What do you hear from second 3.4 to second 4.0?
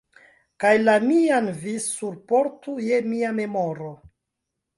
memoro.